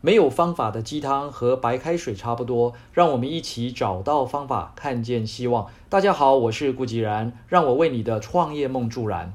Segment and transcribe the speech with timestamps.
[0.00, 5.66] 没有方法的鸡汤和白开水差不多，让我们一起找到方法，看见希望。
[5.88, 9.34] 大家好，我是顾吉然，让我为你的创业梦助燃。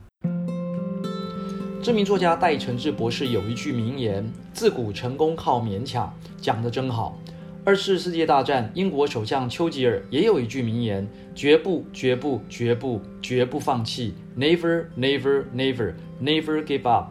[1.82, 7.20] 知名作家戴承志博士有一句名言：“自古成功靠勉强”，讲得真好。
[7.66, 11.06] 二次世界大战，英国首相丘吉尔也有一句名言
[11.36, 17.08] ：“绝不，绝不，绝不，绝不放弃，Never, never, never, never give up。”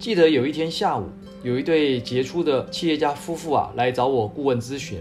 [0.00, 1.10] 记得有一天下午。
[1.44, 4.98] 有一对杰出的企业家夫妇啊，来找我顾问咨询。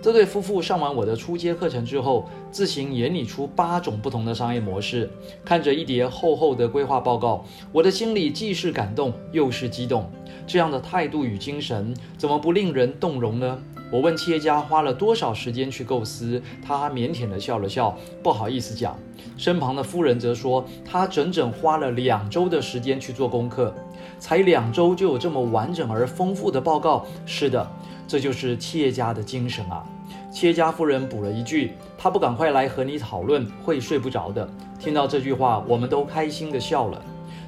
[0.00, 5.10] 这对夫妇上完我的初阶课程之后，自行研拟出八种不同的商业模式。
[5.44, 10.08] 看着一叠厚厚的规划报告，我的心里既是感动又是激动。
[10.46, 13.60] 这样的态度与精神，怎么不令人动容呢？
[13.90, 18.96] 我问企业家花了多少时间去构思，他腼腆地笑了笑，不好意思讲。
[19.36, 23.74] 身旁的夫人则说，他整整花了两周的时间去做功课，
[24.18, 27.04] 才两周就有这么完整而丰富的报告。
[27.26, 27.68] 是的，
[28.06, 29.84] 这就是企业家的精神啊！
[30.30, 37.02] 企业家夫人补了一句：“他不赶快来和你讨论，会睡不着的。”听到这句话，我们都开心地笑了。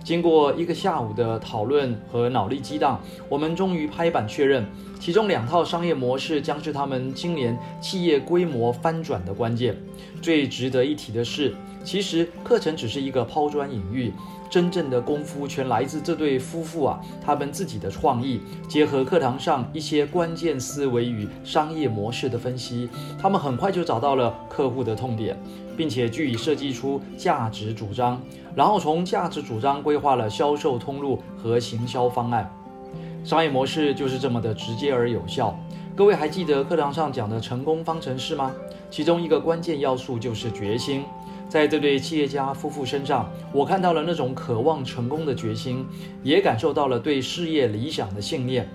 [0.04, 4.66] 经过一个下午的讨论和脑力激荡，我们终于拍板确认，
[4.98, 9.76] 其中两套商业模式将是他们今年企业规模翻转的关键。
[10.20, 11.54] 最值得一提的是，
[11.84, 14.12] 其实课程只是一个抛砖引玉，
[14.48, 22.88] 真正的功夫全来自这对夫妇啊，他们自己的创意，结合课堂上一些关键思维与商业模式的分析，
[23.20, 25.36] 他们很快就找到了客户的痛点。
[25.74, 28.20] 并且据以设计出价值主张，
[28.54, 32.54] 然后从价值主张规划了销售通路和行销方案。
[33.24, 35.58] 商业模式就是这么的直接而有效。
[35.96, 38.52] 各位还记得课堂上讲的成功方程式吗？
[38.90, 41.04] 其中一个关键要素就是决心。
[41.52, 45.84] 在这对企业家夫妇身上，我看到了那种渴望成功的决心，
[46.22, 48.66] 也感受到了对事业理想的信念。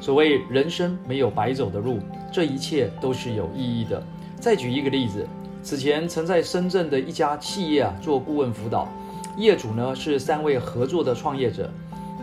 [0.00, 1.98] 所谓人生没有白走的路，
[2.32, 4.02] 这一切都是有意义的。
[4.40, 5.28] 再举一个例子。
[5.62, 8.88] 此前曾在深圳的一家企业啊做顾问辅导，
[9.36, 11.70] 业主呢是三位合作的创业者，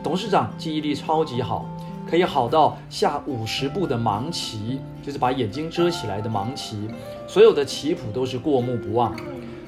[0.04, 1.70] 董事长记忆力超级好，
[2.10, 6.88] 可以好到下五十步的盲棋，就是把眼睛遮起来的盲棋，
[7.28, 9.16] 所有的棋谱都是过目不忘。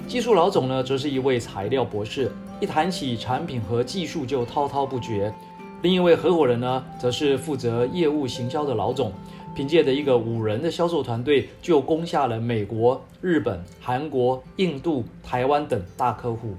[0.08, 5.34] 技术老总呢则是一位材料博士，一谈起产品和技术就滔滔不绝。
[5.82, 9.12] 另一位合伙人呢则是负责业务行销的老总。
[9.56, 16.56] 凭借着一个五人的销售团队，就攻下了美国、日本、韩国、印度、台湾等大客户。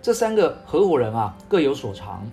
[0.00, 2.24] 这三个合伙人啊，各有所长。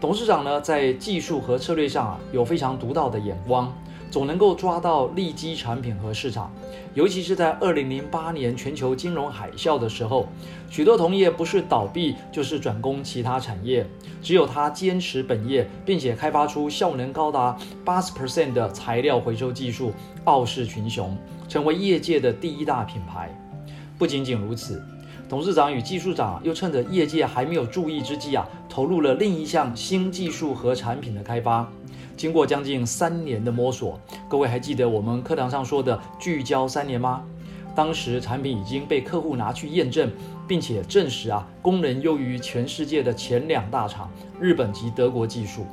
[0.00, 3.72] 董事长呢，在技术和策略上啊，有非常独到的眼光。
[4.10, 6.50] 总能够抓到利基产品和市场，
[6.94, 10.28] 尤其是在二零零八年全球金融海啸的时候，
[10.70, 13.86] 许多同业不是倒闭就是转攻其他产业，
[14.22, 19.92] 只有他坚持本业，并且开发出效能高达八十 percent 的材料回收技术，
[20.24, 21.16] 傲视群雄，
[21.48, 23.30] 成为业界的第一大品牌。
[23.98, 24.82] 不仅仅如此，
[25.28, 31.68] 董事长与技术长又趁着业界还没有注意之际啊，投入了另一项新技术和产品的开发。
[32.16, 37.22] 经过将近三年的摸索，各位还记得我们课堂上说的聚焦三年吗？
[37.74, 40.10] 当时产品已经被客户拿去验证，
[40.48, 44.10] 并且证实啊，功能优于全世界的前两大厂
[44.40, 45.66] 日本及德国技术。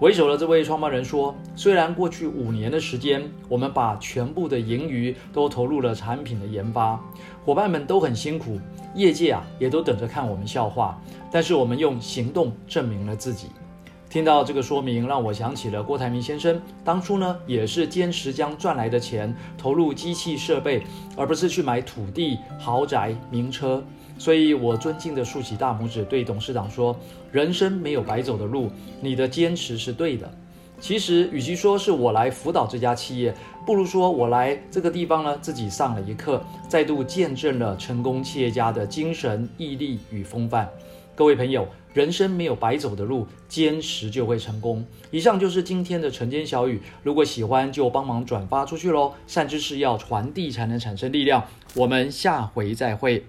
[0.00, 7.00] 为首的这位创办人说：“虽然过去五年的时间，我们把全部的盈余都投入了产品的研发，
[7.46, 8.60] 伙伴们都很辛苦，
[8.94, 11.00] 业界啊也都等着看我们笑话，
[11.32, 13.46] 但是我们用行动证明了自己。”
[14.08, 20.82] 听到这个说明，让我想起了郭台铭先生当初呢，也是坚持将赚来的钱投入机器设备，
[21.16, 23.82] 而不是去买土地、豪宅、名车。
[24.18, 26.96] 所以我尊敬的竖起大拇指，对董事长说
[27.30, 28.70] ：“人生没有白走的路，
[29.02, 30.30] 你的坚持是对的。”
[30.80, 33.34] 其实，与其说是我来辅导这家企业，
[33.66, 40.68] 不如说我来这个地方呢，自己上了一课，再度见证了成功企业家的精神、毅力与风范。
[41.16, 44.84] 各位朋友，人生没有白走的路，坚持就会成功。
[45.10, 49.14] 以上就是今天的晨间小语，如果喜欢就帮忙转发出去喽。
[49.26, 51.42] 善知识要传递才能产生力量。
[51.74, 53.24] 我们下回再会。